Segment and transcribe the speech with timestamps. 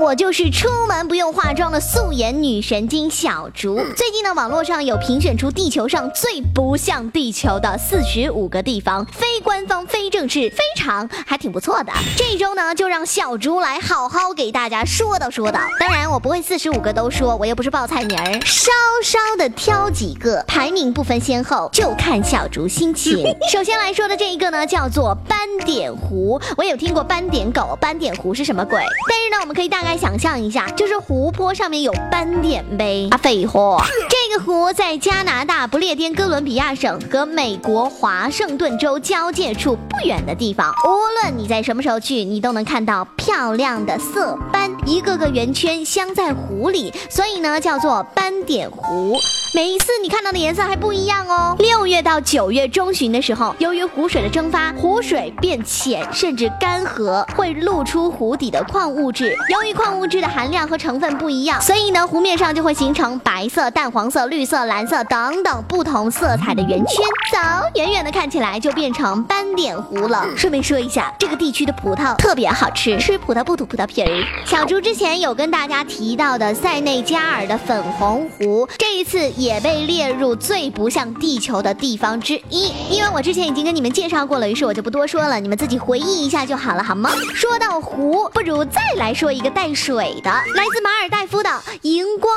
[0.00, 3.76] 我就是出门不用化妆的素颜女神经小竹。
[3.94, 11.92] 最近呢，网络上有评选出地球上最不像地球的四十五个地方，非官方、非正式，非常还挺不错的。
[12.16, 15.60] 这周呢，就让小竹来好好给大家说道说道。
[15.78, 18.70] 当然，我不会四十五个都说，我又不是报菜名儿，稍
[19.04, 23.22] 稍的挑几个，排名不分先后，就看小竹心情。
[23.52, 26.40] 首先来说的这一个呢，叫做斑点狐。
[26.56, 28.80] 我有听过斑点狗、斑点狐是什么鬼？
[29.06, 33.08] 但是呢，我们可以大概想象一下，就是湖泊上面有斑点呗。
[33.10, 40.72] 啊，废话，这个湖在加拿大不列颠哥伦比亚省和美国华盛顿州交界处远的地方。
[40.84, 49.16] 无论你在什么时候去，你都能看到漂亮的色斑，一个个圆圈镶在湖里，所以呢，叫做斑点湖。
[49.52, 51.56] 每一次你看到的颜色还不一样哦。
[51.58, 59.34] 六月到九月中旬的时候，由于湖水的蒸发，湖水变浅甚至干涸，会露出湖底的矿物质。
[59.48, 66.96] 由于矿物质的含量和成分不一样，所以呢，湖面上就会形成白色、淡黄色、绿色、蓝色等等不同色彩的圆圈。
[67.32, 67.38] 走，
[67.74, 70.26] 远远的看起来就变成斑点湖了。
[70.36, 74.08] 顺便说一下，这个地区的葡萄特别好吃，吃葡萄不吐葡萄皮儿。
[74.46, 79.30] 小猪之前有跟大家提到的塞内加尔的粉红湖，这一次。
[79.36, 87.10] 也被列入最不像地球的地方之一，因为我之前已经跟你们介绍过了，于是我就不多说了，你们自己回忆一下就好了，好吗？
[87.34, 91.50] 说到湖，不如再来说一个带水的，来自马尔代夫的
[91.82, 92.29] 荧光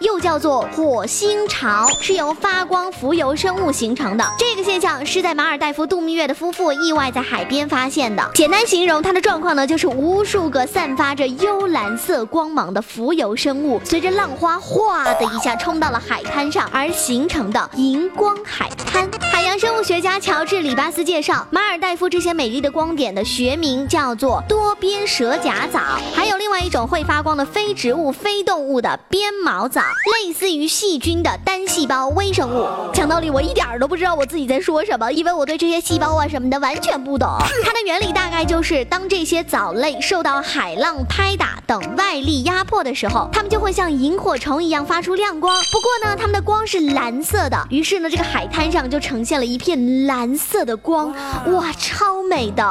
[0.00, 4.24] 又叫做火星潮，是由发光浮游生物形成的。
[4.38, 8.30] 这个现象是在马尔代夫度蜜月的夫妇意外在海边发现的。
[8.34, 15.96] 简单形容它的状况呢，就是无数个散发着幽蓝色光芒的浮游生物，随着浪花哗的一下冲到了。
[16.08, 19.25] 海滩上而形成的荧光海滩。
[19.36, 25.78] 海洋生物学家乔治·里巴斯介绍，马尔代夫这些美丽的光点的学名叫做多边蛇甲藻，
[26.14, 29.82] 还有另外一种会发光的非植物、非动物的鞭毛藻，
[30.24, 32.66] 类似于细菌的单细胞微生物。
[32.94, 37.28] 讲道理，我一点都不知道我自己在说什么，因为我对这些细胞啊什么的完全不懂。
[37.62, 45.54] 它的原理大概就是，当这些藻类受到海浪拍打等外力压迫的时候，它们就会像萤火虫一样发出亮光。
[45.70, 46.16] 不过呢。
[46.18, 51.12] 它们的光是蓝色的，于是呢，这个海滩上就呈现了一片蓝色的光，
[51.52, 52.64] 哇，超美的！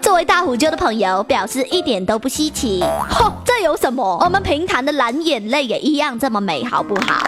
[0.00, 2.80] 作为大虎舅的朋友，表示一点都不稀奇。
[3.10, 4.18] 嚯，这有什么？
[4.22, 7.26] 我们平潭的蓝眼泪也一样这么美，好不好？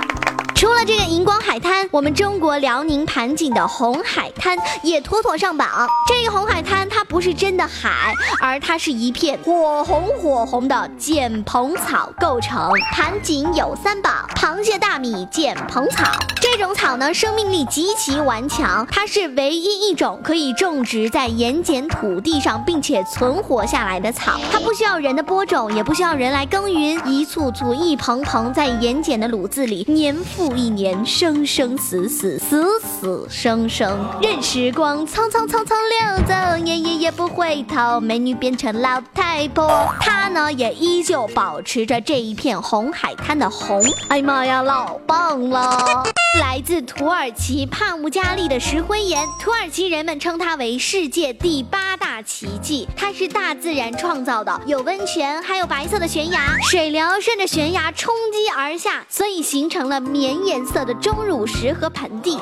[0.59, 5.87] 除了这个荧光海滩，我们中国辽宁盘锦的红海滩也妥妥上榜。
[6.09, 12.73] 这个红海滩它不是真的海，而它是一片火红火红的碱蓬草构成。
[12.93, 16.11] 盘锦有三宝：螃蟹、大米、碱蓬草。
[16.41, 24.41] 这种草呢，生命力极其顽强，它是唯一一种可以种植在盐碱土地上并且存活下来的草。
[24.51, 38.01] 它不需要人的播种，也不需要人来耕耘，一簇簇、一蓬蓬在盐碱的卤子里年复一年生生死死死死生生，任时光匆匆匆匆流走，年年也不回头。
[38.01, 43.83] 美女变成老太婆，她呢也依旧保持着这一片红海滩的红。
[44.09, 46.05] 哎妈呀，老棒了！
[46.37, 52.87] 来自土耳其帕木加利的石灰岩，土耳其人们称它为世界第八大奇迹。
[52.95, 62.39] 它是大自然创造的，有温泉，还有白色的悬崖，水流顺着悬崖冲击而下，所以形成了绵颜色的钟乳石和盆地。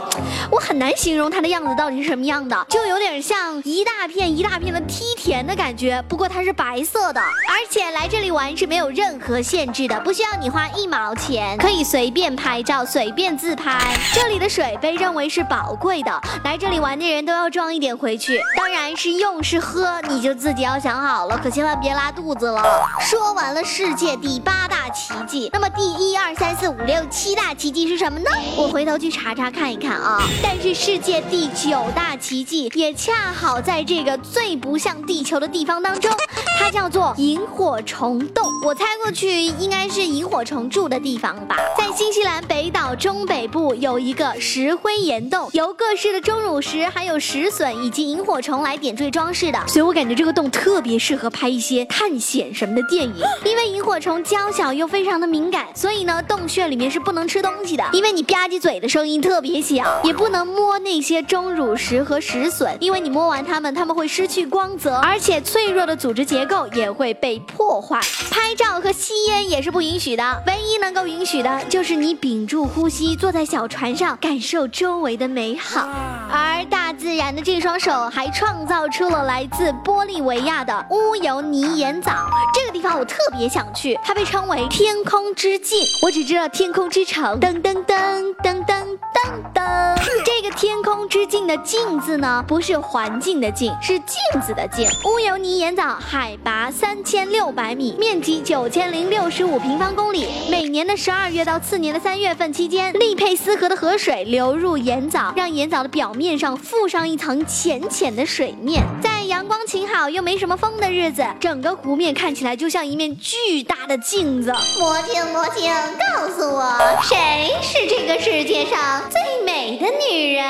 [0.50, 6.04] 我很难形容它的样子到底是什么样的，就有点像一大片一大片的梯田的感觉。
[6.08, 13.75] 不过它是白色的，而且来这里玩是没有任何限制的，不需要你花一毛钱，可以随便拍照，随便自拍。
[14.12, 18.40] 这里的水被认为是宝贵的，来这里玩的人都要装一点回去。
[18.56, 22.62] 当然是用是喝，你就自己要想好了，可千万别拉肚子了。
[23.00, 28.30] 说完了世界第八大奇迹，那么第一二三四五六七大奇迹是什么呢？
[28.56, 30.22] 我回头去查查看一看啊。
[30.42, 36.10] 但是世界第九大奇迹也恰好在这个最不像地球的地方当中，
[36.58, 38.50] 它叫做萤火虫洞。
[38.64, 43.66] 我猜过去应该是萤火虫住的地方吧，在新西兰北岛中北部。
[43.74, 53.16] 有一个石灰岩洞，由各式的钟乳石、还有石笋以及萤火虫来点缀装饰的，所以我感觉这个洞特别适合拍一些探险什么的电影。
[53.44, 68.00] 因为萤火虫娇小又非常的敏感，所以呢，洞穴里面是不能吃东西的，因为你吧唧嘴的声音特别小，也不能摸那些钟乳石和石笋，因为你摸完它们，它们会失去光泽，而且脆弱的组织结构也会被破坏。
[68.30, 73.66] 拍照和吸烟也是不允许的，唯一能够允许的就是你屏住呼吸，坐在小。
[73.68, 75.88] 船上感受周围的美好，
[76.30, 82.12] 而而大自然的这双手还创造出了来自玻利维亚的乌尤尼盐藻。
[82.54, 85.78] 这个地方我特别想去，它被称为天空之镜。
[86.02, 88.84] 我只知道天空之城，噔噔噔噔噔
[89.14, 89.96] 噔噔。
[90.22, 94.86] 这个天空之镜的镜字呢，不是环境的镜，是镜子的镜。
[95.06, 100.26] 乌尤尼盐藻海拔三千六百米，面积九千零六十五平方公里。
[100.50, 108.82] 每年的十二月到次年的三月份期间，利佩斯河的河水流入盐藻，让盐藻的表面上附上一层浅浅的水面。
[109.02, 114.52] 在阳光晴好又没什么风的日子，整个湖面看起来就像一面巨大的镜子。
[114.78, 115.72] 魔镜魔镜，
[116.14, 120.46] 告诉我，谁是这个世界上最美的女人？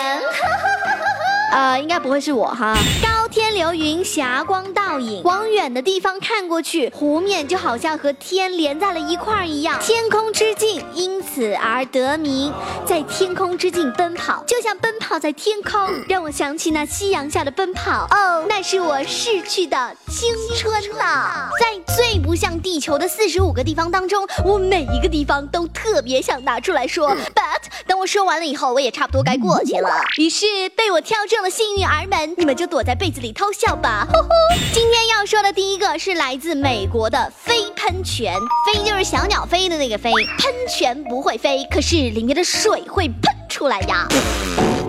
[1.52, 2.76] 呃，应该不会是我哈。
[3.02, 9.78] 高天流云，霞光倒影，往远的地方看过去，湖面就好像和天连在了一块儿一样。
[9.78, 12.50] 天空之镜因此而得名，
[12.86, 15.78] 在天空之境奔跑，就像奔跑在天空，
[16.08, 18.06] 让我想起那夕阳下的奔跑。
[18.10, 21.50] 哦，那是我逝去的青春呐。
[21.60, 27.10] 在最不像地球的四十五个地方当中，我每一个地方都特别想拿出来说。
[27.34, 29.90] But 等我说完了以后，我也差不多该过去了。
[30.16, 31.50] 于是被我挑中了。
[31.50, 34.06] 幸运儿们，你们就躲在被子里偷笑吧。
[34.12, 34.28] 呵呵
[34.72, 38.34] 今天要说的第一个是来自美国的飞喷泉，
[38.66, 44.06] 飞就是小鸟飞的那个飞，喷泉不会飞，可是里面的水会喷出来呀。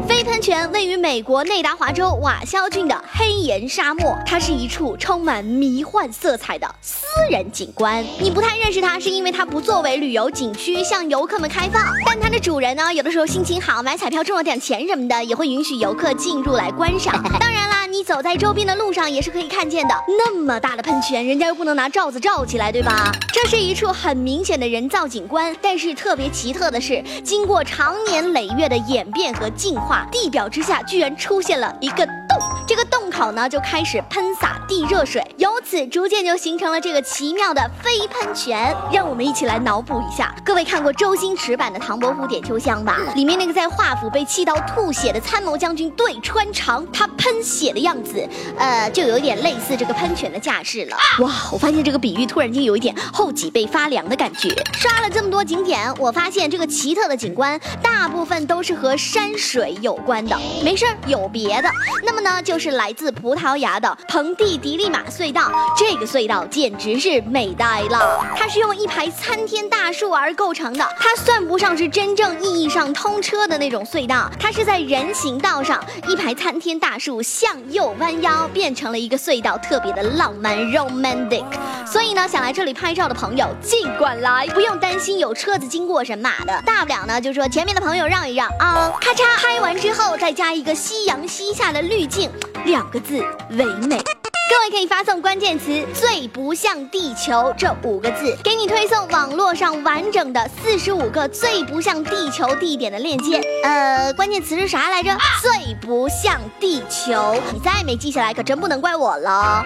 [0.08, 8.04] 飞喷泉位于美国内达华州瓦肖郡的黑岩沙漠，它是一处充满迷幻色彩的私人景观。
[8.20, 11.94] 你不太认识它，是因为它不作为旅游景区向游客们开放。
[12.06, 17.22] 但它的主人呢，有的时候心情好，买彩票中了点钱什么的，也会允许游客进入来观赏。
[17.40, 19.94] 当然啦，你走在周边的路上也是可以看见的。
[20.18, 23.12] 那么大的喷泉，人家又不能拿罩子罩起来，对吧？
[23.34, 25.54] 这是一处很明显的人造景观。
[25.62, 30.08] 但是特别奇特的是，经过长年累月的演变和进化。
[30.10, 38.72] 地表之下居然出现了一个洞，这个洞口呢就开始喷洒地热水，由此逐渐就形成了这个奇妙的飞喷泉。
[38.92, 43.00] 让我们一起来脑补一下，各位看过周星驰版的《唐伯虎点秋香》吧？
[43.16, 48.24] 里面那个在华府被气到吐血的参谋将军对穿肠，他喷血的样子，
[48.56, 50.96] 呃，就有点类似这个喷泉的架势了。
[51.22, 54.50] 哇，我发现这个比喻突然间有一点后脊背发凉的感觉。
[54.74, 59.88] 刷了这么多景点，我发现这个奇特的景观大部分都是和山水有。
[59.88, 61.72] 有关的，没事儿，有别的。
[62.04, 65.52] 那么呢，就是来自葡萄牙的蓬蒂迪利马隧道。
[65.78, 70.88] 这个隧道简直是美呆了，它是用一排参天大树而构成的。
[71.00, 81.46] 它算不上是真正意义上通车的那种隧道，它是在人行道上，一排参天大树向右弯腰，变成了一个隧道，特别的浪漫 romantic。
[81.86, 86.62] 所以呢，想来这里拍照的朋友尽管来，不用担心有车子经过什么的。
[86.66, 92.30] 大不了呢，就说前面的朋友让一让啊，咔嚓，拍完之后再加一个夕阳西下的滤镜，
[92.68, 93.96] 两个字，唯美。
[93.96, 103.42] 各位可以发送关键词“最不像地球”这五个字，给你推送网络上完整的四十五个最不像地球地点的链接。
[103.64, 105.18] 呃，关键词是啥来着？
[105.42, 107.42] 最不像地球。
[107.54, 109.66] 你再没记下来，可真不能怪我了。